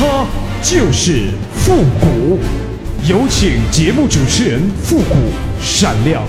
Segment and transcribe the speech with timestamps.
[0.00, 0.24] 他
[0.62, 2.38] 就是复古。
[3.06, 5.14] 有请节目主持人复古
[5.62, 6.22] 闪亮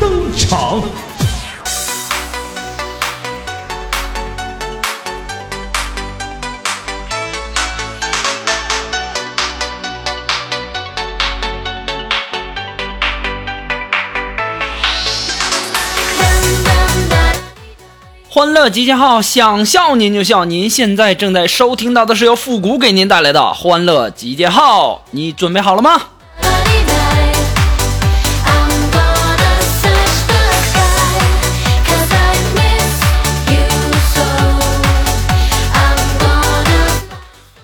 [0.00, 0.82] 登场。
[18.34, 20.46] 欢乐集结号，想笑您就笑。
[20.46, 26.00] 您现在正在收听到的是由复古给您带来的欢乐集结号，你准备好了吗？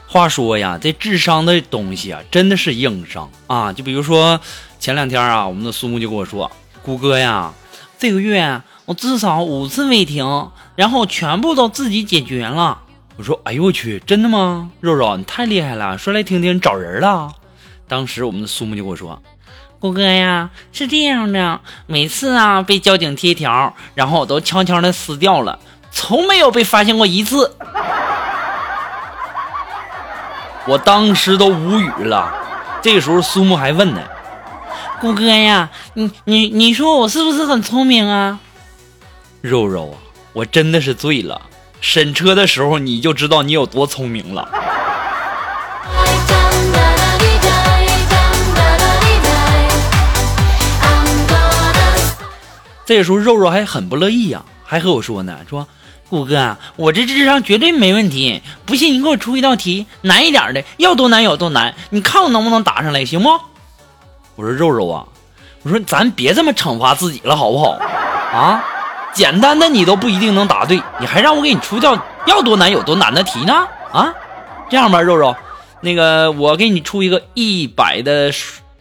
[0.07, 3.73] 话说呀，这智商的东西啊，真的是硬伤啊！
[3.73, 4.39] 就比如说
[4.79, 6.53] 前两天啊，我们的苏木就跟我说
[6.85, 7.55] ：“谷歌呀，
[7.99, 12.79] 这个月。”我至少五次违停，然后全部都自己解决了。
[13.19, 14.71] 我说：“哎呦我去，真的吗？
[14.81, 15.99] 肉肉，你太厉害了！
[15.99, 17.31] 说来听听，找人了。”
[17.87, 19.23] 当时我们的苏木就跟我说
[19.79, 25.59] ：“郭哥呀，是这样的，每次啊被交警贴条，然后我都悄悄的撕掉了，
[25.91, 27.55] 从没有被发现过一次。”
[30.67, 32.35] 我当时都无语了。
[32.81, 34.01] 这个时候苏木还问呢
[34.99, 38.41] ：“郭哥呀，你你你说我是不是很聪明啊？”
[39.41, 39.97] 肉肉啊，
[40.33, 41.41] 我真的是醉了。
[41.81, 44.49] 审车的时候你就知道你有多聪明了。
[52.85, 55.69] 这个时候肉肉还很不乐意呀，还和我说呢，说
[56.09, 63.29] 谷哥，我这智商绝对没问题，不信你给我出一道题，难一点的，要多难有多难，你看我能不能答上来，行不？
[64.37, 65.07] 我说肉肉啊，
[65.63, 67.73] 我说咱别这么惩罚自己了，好不好？
[68.33, 68.65] 啊？
[69.13, 71.97] 简单的你都不一定能答对，你还让我给你出掉
[72.27, 73.67] 要多难有多难的题呢？
[73.93, 74.13] 啊，
[74.69, 75.35] 这样吧，肉肉，
[75.81, 78.31] 那个我给你出一个一百的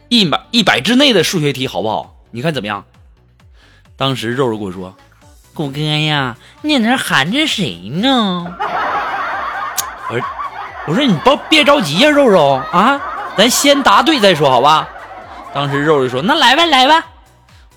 [0.08, 2.14] 一百一百之内的数学题，好不好？
[2.30, 2.84] 你看怎么样？
[3.96, 4.94] 当时肉肉跟我说
[5.54, 8.46] ：“谷哥呀，你在那含着谁呢？”
[10.08, 10.26] 我说
[10.86, 13.00] ：“我说你别别着急呀，肉肉啊，
[13.36, 14.88] 咱先答对再说，好吧？”
[15.52, 17.04] 当时肉肉说：“那来吧，来吧。”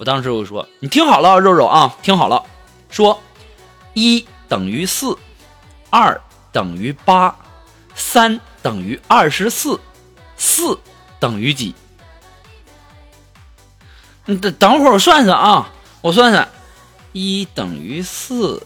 [0.02, 2.44] 我当时我说：“你听好了，肉肉啊，听好了，
[2.90, 3.22] 说
[3.94, 5.16] 一等于四，
[5.92, 6.20] 二
[6.52, 7.36] 等于八，
[7.94, 9.80] 三等于二十四，
[10.38, 10.80] 四
[11.20, 11.76] 等于几？
[14.26, 15.70] 你等等会儿我算算啊，
[16.02, 16.50] 我算算，
[17.12, 18.66] 一等于四，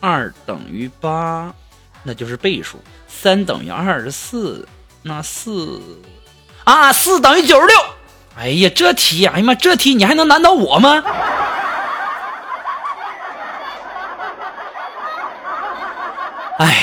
[0.00, 1.54] 二等于八，
[2.02, 4.66] 那就是倍数；三等于二十四，
[5.02, 5.80] 那四
[6.64, 7.76] 啊，四等于九十六。”
[8.34, 11.02] 哎呀，这题，哎呀妈，这题你还能难倒我吗？
[16.58, 16.76] 哎，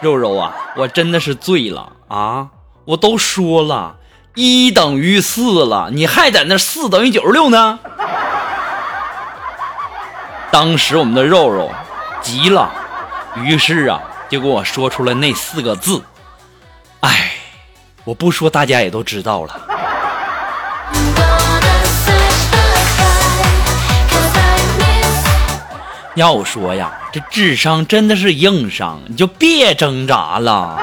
[0.00, 2.48] 肉肉啊，我真的是醉了啊！
[2.84, 3.96] 我都说了
[4.34, 7.78] 一等于四了，你还在那四等于九十六呢？
[10.50, 11.70] 当时我们的肉肉
[12.20, 12.70] 急了，
[13.36, 16.02] 于是啊，就跟我说出了那四个字。
[17.00, 17.32] 哎，
[18.04, 19.68] 我不说，大家也都知道了。
[26.14, 30.78] 要说呀，这智商真的是硬伤，你就别挣扎了。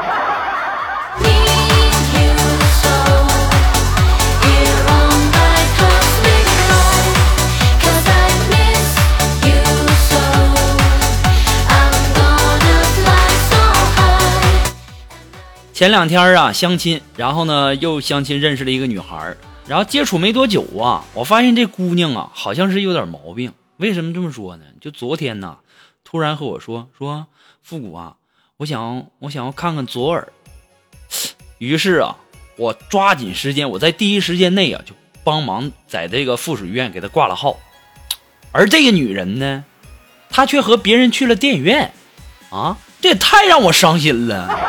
[15.72, 19.36] 前两天啊，相亲，然后呢又相亲认识了一个女孩，
[19.68, 23.54] 然后接触没多久啊，我发现这姑娘啊好像是有点毛病。
[23.80, 24.66] 为什么这么说呢？
[24.82, 25.60] 就昨天呢，
[26.04, 27.28] 突然和我说说
[27.64, 28.18] 复古啊，
[28.58, 30.34] 我想我想要看看左耳。
[31.60, 32.18] 于是啊，
[32.58, 34.94] 我抓紧时间，我在第一时间内啊就
[35.24, 37.58] 帮忙在这个附属医院给他挂了号。
[38.52, 39.64] 而这个女人呢，
[40.30, 41.94] 她却和别人去了电影院，
[42.50, 44.60] 啊，这也太让我伤心了。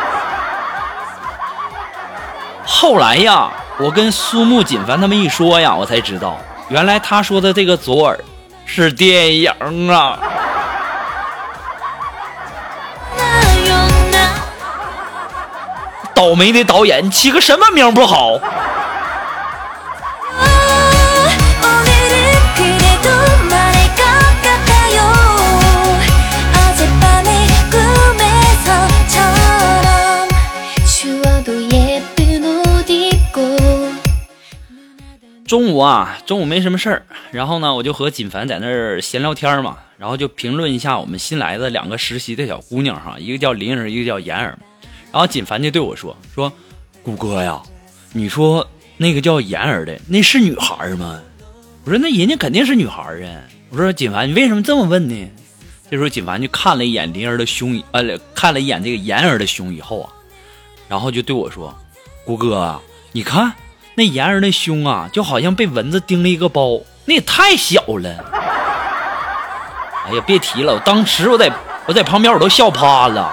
[2.64, 8.24] 后来呀，我跟苏木锦凡他们一说呀，我才知道，原来他说的这个左耳。
[8.72, 9.50] 是电影
[9.90, 10.16] 啊！
[16.14, 18.38] 倒霉的导演，起个什么名不好？
[35.50, 37.02] 中午啊，中午没什么事儿，
[37.32, 44.56] 然后呢，我就和锦凡在那儿闲聊天嘛，然后就评论一下我们新来的两个实习的小姑娘哈，一个叫林儿，一个叫妍儿。
[45.10, 46.52] 然后锦凡就对我说：“说，
[47.02, 47.60] 谷哥呀，
[48.12, 48.64] 你说
[48.96, 51.20] 那个叫妍儿的那是女孩吗？”
[51.82, 55.30] 我说：“那人家肯定是女孩啊。”我说：“锦凡，你为什么这么问呢？”
[55.90, 60.12] 这时候锦凡就看了一眼林儿的胸，呃，看了一眼这个妍儿的胸以后啊，
[60.88, 61.76] 然后就对我说
[62.24, 62.80] ：“谷哥，
[63.10, 63.52] 你看。”
[64.00, 68.08] 那妍儿那胸啊，就好像被蚊子叮了一个包，那也太小了。
[70.06, 71.52] 哎呀，别提了，我当时我在
[71.84, 73.30] 我在旁边我都笑趴了。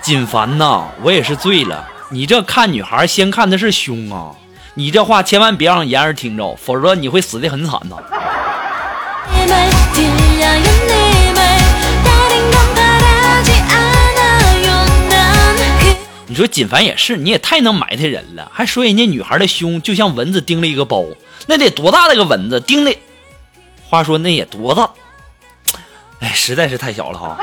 [0.00, 1.84] 锦凡呐，我也是醉了。
[2.10, 4.30] 你这看女孩先看的是胸啊，
[4.74, 7.96] 你这话千万别让妍儿听着，否则你会死的很惨呐。
[16.38, 21.04] 你说锦凡也是，你也太能埋汰人了，还说人家女孩的胸就像蚊子叮了一个包，
[21.48, 22.96] 那得多大的个蚊子叮的？
[23.88, 24.88] 话说那也多大？
[26.20, 27.36] 哎，实在是太小了哈。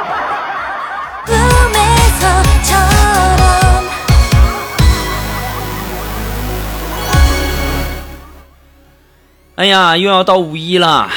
[9.56, 11.09] 哎呀，又要到五一了，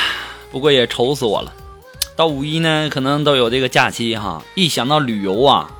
[0.50, 1.52] 不过也愁死我了。
[2.16, 5.70] 到五一呢，可能都有这个假期哈，一想到旅游啊。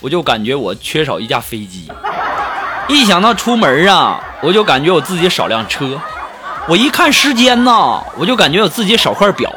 [0.00, 1.90] 我就感觉我缺少一架飞机，
[2.88, 6.00] 一想到出门啊，我就感觉我自己少辆车。
[6.66, 9.52] 我一看时间呐，我就感觉我自己少块表。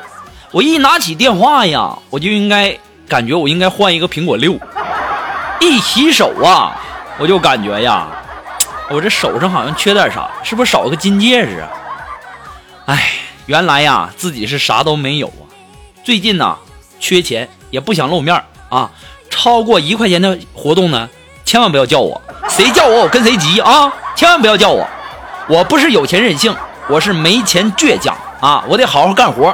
[0.51, 4.59] 我一拿起电话呀，我就应该感觉我应该换一个苹果六。
[5.61, 6.75] 一洗手啊，
[7.17, 8.07] 我就感觉呀，
[8.89, 11.69] 我这手上好像缺点啥，是不是少个金戒指啊？
[12.87, 13.13] 哎，
[13.45, 15.47] 原来呀，自己是啥都没有啊。
[16.03, 16.57] 最近呐，
[16.99, 18.91] 缺钱也不想露面啊。
[19.43, 21.09] 超过一块钱的活动呢，
[21.43, 23.91] 千万不要叫我，谁叫我我跟谁急啊！
[24.15, 24.87] 千万不要叫我，
[25.49, 26.55] 我不是有钱任性，
[26.87, 28.63] 我是没钱倔强啊！
[28.69, 29.53] 我得好好干活，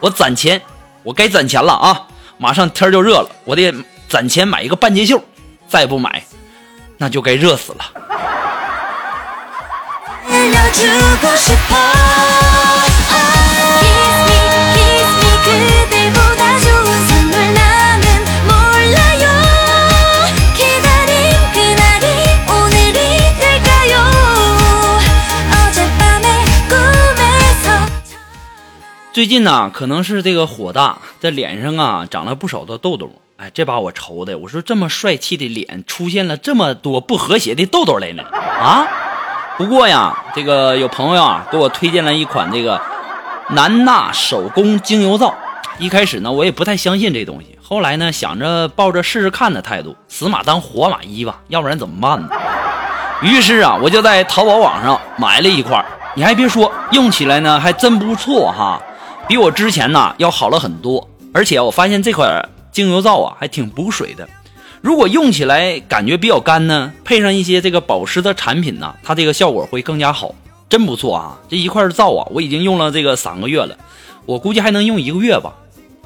[0.00, 0.60] 我攒钱，
[1.04, 2.02] 我该攒钱了啊！
[2.36, 3.72] 马上天就热了，我得
[4.08, 5.22] 攒钱买一个半截袖，
[5.68, 6.24] 再不买，
[6.96, 7.84] 那就该热死了。
[29.10, 33.10] 最近呢，可能是这个火大，在脸上啊长了不少的痘痘。
[33.36, 38.22] 哎，这把我愁的，我说这么帅气的脸，出现了这么多不和谐的痘痘来呢？
[38.22, 38.86] 啊！
[39.56, 42.80] 不过呀，这个有朋友啊给我推荐了一款这个
[43.50, 45.34] 南娜手工精油皂。
[45.78, 52.28] 一开始呢，我也不太相信这东西，后来呢，想着抱着试试看的态度，死马当活马医吧，要不然怎么办呢？
[53.22, 55.84] 于是啊，我就在淘宝网上买了一块。
[56.14, 58.80] 你还别说，用起来呢还真不错哈。
[59.28, 64.26] 比我之前呢要好了很多，而且我发现这款精油皂啊还挺补水的。
[64.80, 70.34] 如果用起来感觉比较干呢，配上一些这个保湿的产品呢，它这个效果会更加好，
[70.70, 71.38] 真不错啊！
[71.46, 73.76] 这一块皂啊，我已经用了这个三个月了，
[74.24, 75.52] 我估计还能用一个月吧，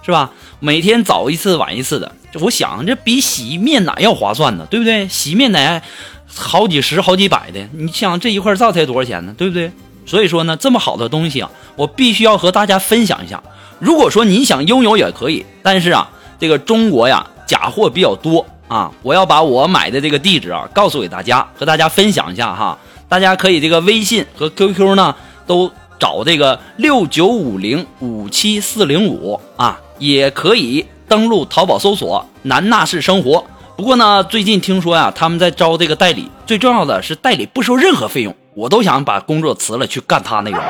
[0.04, 0.32] 是吧？
[0.58, 5.06] 每天早一次晚一次的，我想这比洗面奶要划算呢，对不对？
[5.06, 5.80] 洗面奶
[6.26, 9.32] 好几十好几百的，你想这一块皂才多少钱呢？
[9.38, 9.70] 对不对？
[10.04, 13.43] 所以说呢，这么好的东西啊，我必须要和大家分享一下。
[13.79, 22.79] 如果说你想拥有也可以，但是啊，这个中国呀假货比较多啊，我要把我买的这个地址啊告诉给大家，和大家分享一下哈。
[23.09, 25.14] 大家可以这个微信和 QQ 呢
[25.47, 33.45] 都找这个六九五零五七四零五啊，也可以登录淘宝搜索南纳式生活。
[33.76, 38.35] 不过呢，最近听说呀，他们在招这个代理，最重要的是代理不收任何费用。
[38.55, 40.62] 我都想把工作辞了去干他那个。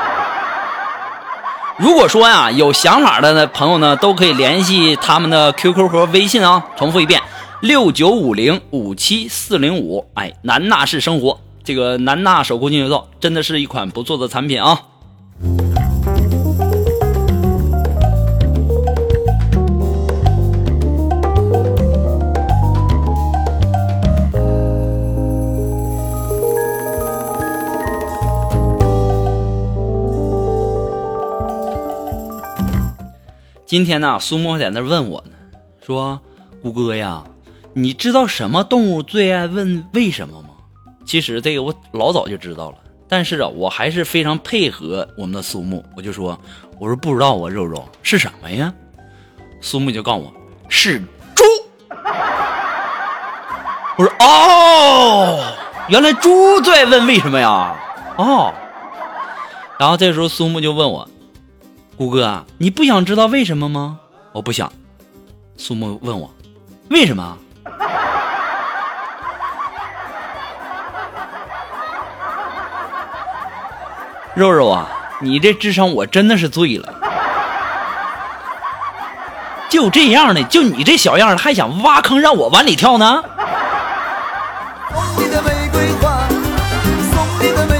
[1.77, 6.63] 如果说呀有想法的呢朋友呢，都可以联系他们的 QQ 和微信啊。
[6.77, 7.19] 重复一遍：
[7.61, 10.05] 六九五零五七四零五。
[10.13, 14.79] 哎，南纳式生活，这个南纳手工精油皂真的是一款不错的产品啊。
[33.73, 35.33] 今天呢，苏沫在那问我呢，
[35.83, 36.21] 说
[36.61, 37.23] ：“谷哥呀，
[37.73, 40.49] 你知道什么动物最爱问为什么吗？”
[41.07, 42.77] 其实这个我老早就知道了，
[43.09, 46.39] 但是啊，我还是非常配合我们的苏木，我就说，
[46.77, 48.71] 我说不知道啊，肉肉是什么呀？
[49.59, 50.31] 苏木就告诉我
[50.69, 50.99] 是
[51.33, 51.43] 猪。
[53.97, 55.51] 我说哦，
[55.87, 57.75] 原来猪最爱问为什么呀？
[58.17, 58.53] 哦，
[59.79, 61.09] 然后这时候苏木就问我，
[61.95, 63.99] 谷哥，你不想知道为什么吗？
[64.31, 64.71] 我不想。
[65.57, 66.33] 苏木问我，
[66.89, 67.37] 为什么？
[74.33, 74.89] 肉肉啊，
[75.21, 76.91] 你这智商我真的是醉了。
[79.69, 83.23] 就这样的，就你这小样还想挖坑让我往里跳呢？
[84.91, 86.27] 送你的玫瑰花，
[87.13, 87.72] 送你的玫瑰花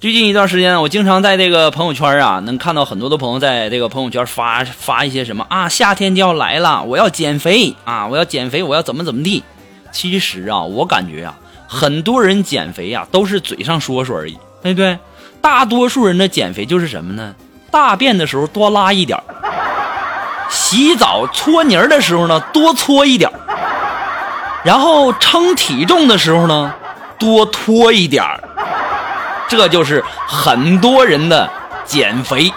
[0.00, 9.44] 最近一段时间，我经常在这个朋友圈啊，能看到很多的朋友在这个朋友圈发发一些什么啊，夏天就要来了，我要减肥啊，我要减肥，我要怎么怎么地。
[9.92, 11.34] 其实啊，我感觉啊，
[11.68, 14.98] 很多人减肥呀，都是嘴上说说而已，对不对？
[15.42, 17.34] 大多数人的减肥就是什么呢？
[17.70, 19.22] 大便的时候多拉一点
[20.48, 23.30] 洗澡搓泥儿的时候呢多搓一点
[24.62, 26.72] 然后称体重的时候呢
[27.18, 28.40] 多拖一点儿。
[29.48, 31.50] 这就是很多人的
[31.84, 32.52] 减肥。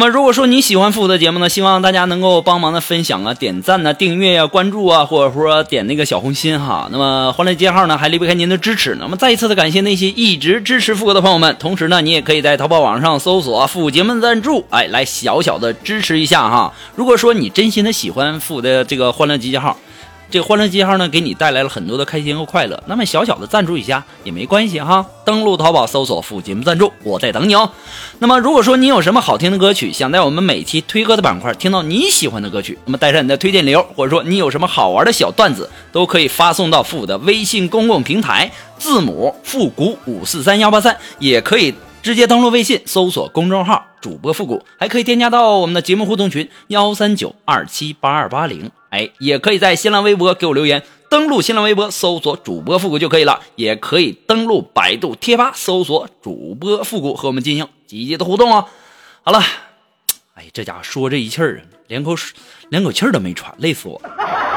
[0.00, 6.88] 那么，如果说你喜欢复古的节目呢，希望大家能够帮忙的分享啊、点赞呐、订阅呀、关注啊，或者说点那个小红心哈。
[6.90, 8.96] 那么，欢乐街号呢还离不开您的支持。
[8.98, 11.54] 那么，再一次的感谢那些一直支持复古的朋友们。
[11.60, 16.72] 同时呢，你也可以在淘宝网上搜索“复古节目赞助”，哎，来小小的支持一下哈。
[16.94, 19.76] 如果说你真心的喜欢复古的这个欢乐集结号。
[20.30, 22.80] 这个欢乐记号呢，给你带来了很多的开心和快乐。
[22.86, 25.04] 那么小小的赞助一下也没关系哈。
[25.24, 27.68] 登录淘宝搜索“副节目赞助”，我在等你哦。
[28.20, 41.74] 那么如果说你有什么好听的歌曲，想在我们每期推歌的板块听到你喜欢的歌曲，那么带上你的推荐理由，或者说你有什么好玩的小段子，都可以发送到复古的微信公共平台，字母复古五四三幺八三，也可以。
[42.02, 48.70] 直接登录微信，搜索公众号“主播复古”，还可以添加到我们的节目互动群幺三九二七八二八零。
[48.88, 50.82] 哎，也可以在新浪微博给我留言。
[51.10, 53.40] 登录新浪微博，搜索“主播复古”就可以了。
[53.56, 58.66] 也可以登录百度贴吧，搜索“主播复古”，和我们进行积极的互动哦。
[59.22, 59.42] 好了，
[60.34, 62.14] 哎，这家伙说这一气儿，连口
[62.70, 64.49] 连口气儿都没喘，累死我了。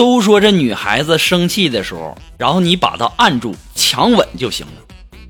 [0.00, 4.72] 都说这女孩子生气的时候，然后你把她按住、强吻就行了。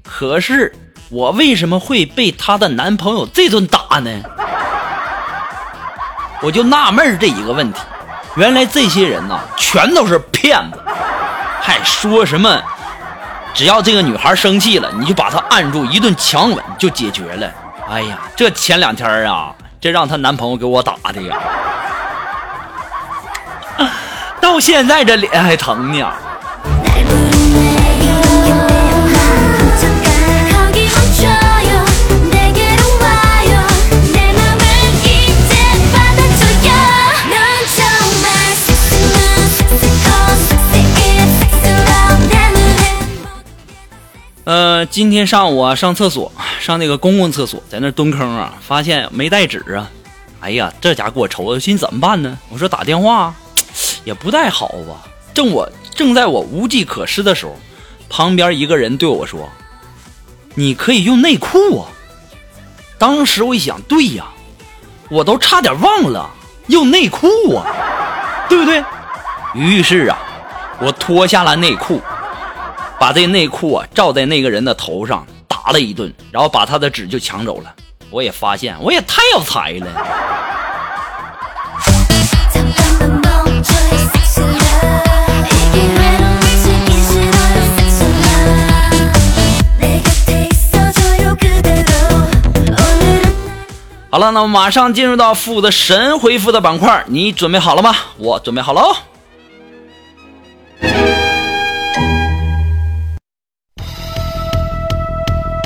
[0.04, 0.72] 可是
[1.08, 4.22] 我为什么会被她的男朋友这顿打呢？
[6.40, 7.80] 我就纳闷这一个问题。
[8.36, 10.78] 原来这些人呐，全都是骗子，
[11.60, 12.62] 还说什么
[13.52, 17.52] 只要这个女孩生气了，你就把她按住，一顿强吻就解决了。
[17.88, 21.36] 哎呀，这前两天啊，这让她男朋友给我打的呀。
[24.52, 26.12] 到现在这脸还疼呢。
[44.42, 49.88] 呃，今天上午啊，上厕所，上那个公共厕所，在那蹲坑啊，发现没带纸啊，
[50.40, 52.36] 哎呀，这家给我愁的，心怎么办呢？
[52.48, 53.32] 我说打电话。
[54.04, 55.08] 也不太好吧。
[55.32, 57.56] 正我正在我无计可施的时候，
[58.08, 59.48] 旁边一个人对我说
[60.54, 61.88] ：“你可以用内裤啊。”
[62.98, 64.26] 当时我一想，对呀，
[65.08, 66.28] 我都差点忘了
[66.66, 67.64] 用内裤啊，
[68.48, 68.84] 对不对？
[69.54, 70.18] 于是啊，
[70.80, 72.00] 我脱下了内裤，
[72.98, 77.74] 把这内裤啊罩在那个人的头上打了一顿，然后把他的纸就抢走了。
[78.10, 79.86] 我也发现，我也太有才了。
[94.10, 97.94] 好了那么马上进入到负的神回复的板块你准备好了吗？
[98.18, 98.96] 我准备好喽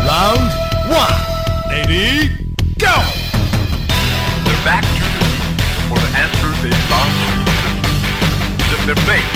[0.07, 0.51] round
[0.91, 1.15] one
[1.73, 2.29] eighty,
[2.79, 3.25] go.
[8.87, 9.34] the bay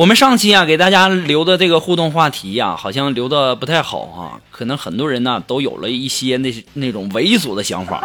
[0.00, 8.02] 我们上期啊给大家留的这个互动话题呀，好像留的不太好哈，可能很多人呢都有了一些那那种猥琐的想法。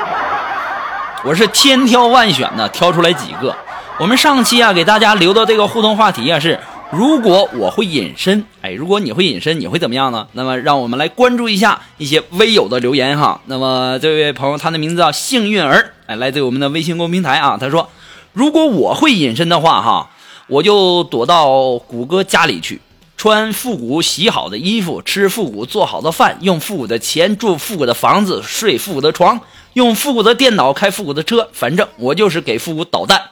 [1.24, 3.56] 我是千挑万选的挑出来几个。
[3.98, 6.60] 我们上期啊给大家留的这个互动话题啊是：
[6.92, 10.28] 如果我会隐身，哎，如果你会隐身，你会怎么样呢？
[10.34, 13.40] 那么让我们来关注一下一些微友的留言哈。
[13.46, 17.58] 那么这位朋友他的名字叫幸运儿，哎，来自我们的微信公平台啊。
[17.58, 17.90] 他说：
[18.34, 20.10] 如果我会隐身的话哈。
[20.48, 22.82] 我就躲到谷歌家里去，
[23.18, 29.42] 穿复古洗好的衣服，吃复古做好的饭，用复古的钱住复古的房子，睡复古的床，
[29.74, 33.30] 用复古的电脑开复古的车，反正我就是给复古捣蛋。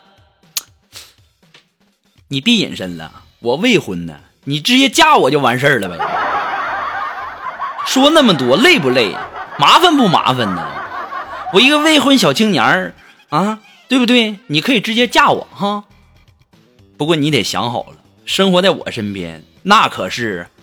[2.30, 4.16] 你别隐身了，我未婚呢，
[4.46, 5.98] 你直接嫁我就完事儿了呗。
[7.86, 9.16] 说那么多累不累？
[9.60, 10.68] 麻烦不麻烦呢？
[11.54, 12.96] 我一个未婚小青年儿
[13.30, 14.40] 啊，对不对？
[14.48, 15.84] 你可以直接嫁我哈。
[16.98, 17.96] 不过你得想好了，
[18.26, 20.48] 生活在我身边，那可是。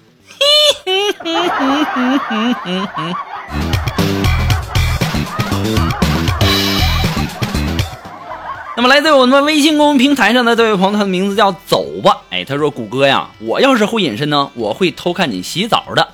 [8.76, 12.22] 那么来自我们微信公众平台上的这位朋友，他的名字叫走吧。
[12.30, 16.08] 哎，他说：“谷歌呀，我要是会隐身呢，我会偷看你洗澡的。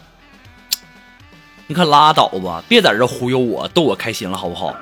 [1.69, 4.75] 你可拉倒吧，别在这忽悠我，逗我开心了，好不好？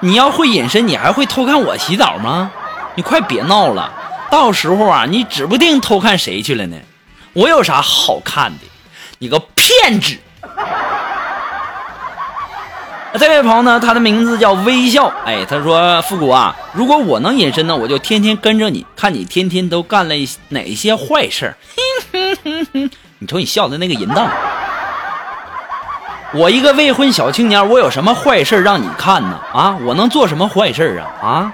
[0.00, 2.50] 你要会隐身，你还会偷看我洗澡吗？”
[2.98, 3.92] 你快别闹了，
[4.28, 6.76] 到时候啊，你指不定偷看谁去了呢。
[7.32, 8.64] 我有啥好看的？
[9.20, 10.16] 你个骗子！
[13.14, 15.12] 这位朋友呢，他的名字叫微笑。
[15.24, 20.14] 哎，他说：“复古啊，如果我能隐身呢，我就天天跟着你，看你天天都干了
[20.48, 21.54] 哪些坏事。
[23.20, 24.28] 你瞅你笑的那个淫荡！
[26.34, 29.40] 我一个未婚小青年，我有什么坏事让你看呢？
[29.52, 31.28] 啊，我能做什么坏事啊？
[31.28, 31.52] 啊？”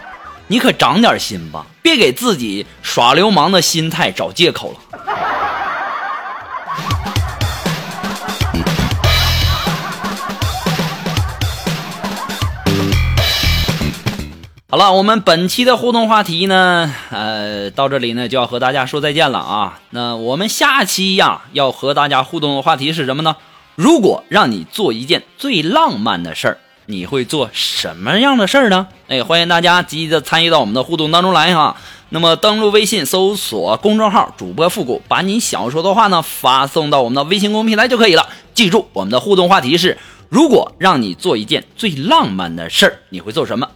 [0.55, 4.79] 你可长点心吧，别给自己耍流氓的心态找借口了。
[14.71, 19.81] 好了，我们本期的互动话题呢，呃，到这里呢就要和大家说再见了啊。
[19.91, 23.35] 那我们下期呀要和大家互动的话题是什么呢？
[23.75, 26.59] 如果让你做一件最浪漫的事儿。
[26.87, 28.89] 你会做什么样的事儿呢？
[29.09, 31.77] 哎，欢迎大家积极的参与到我们的互动当中来哈。
[32.11, 38.29] 那么登录微信搜索公众号“主播复古”，把你想要说的话呢发送到我们的微信公众平台就可以了。
[38.55, 43.69] 记住，我们的互动话题是：如果让你做一件最浪漫的事儿，你会做什么？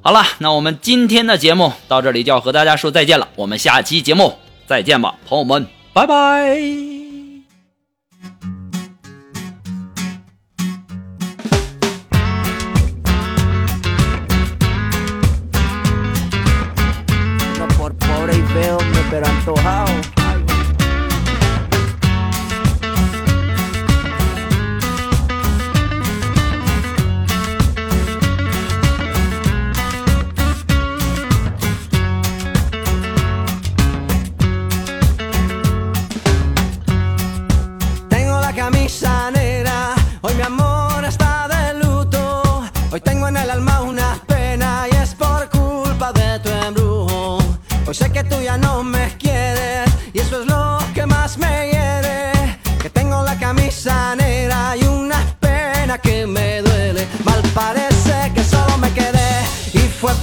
[0.00, 3.28] 好了，那我们今天的节目到这里就要和大家说再见了。
[3.36, 6.58] 我们下期节目再见吧，朋友们，拜拜。
[19.56, 20.21] how?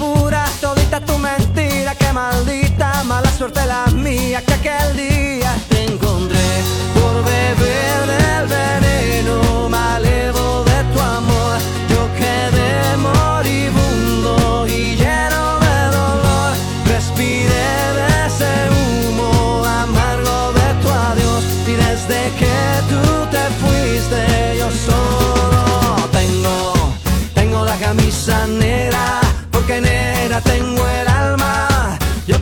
[0.09, 5.53] locura, todita tu mentira, qué maldita mala suerte la mía que aquel día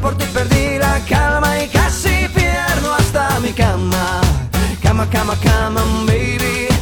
[0.07, 4.21] por ti perdí calma y casi pierdo hasta mi cama.
[4.81, 6.76] Cama, cama, cama, baby.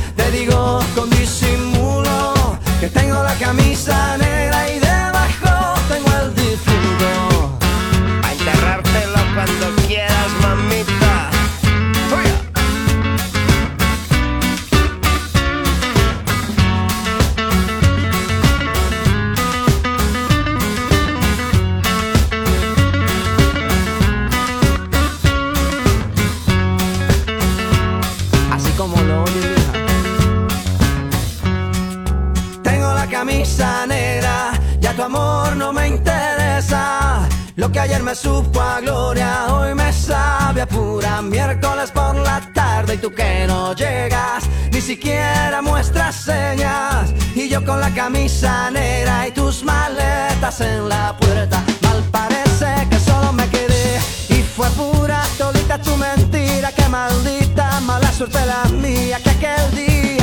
[41.93, 47.13] por la tarde y tú que no llegas, ni siquiera muestras señas.
[47.35, 51.63] Y yo con la camisa negra y tus maletas en la puerta.
[51.81, 56.71] Mal parece que solo me quedé y fue pura todita tu mentira.
[56.71, 60.14] Que maldita mala suerte la mía que aquel día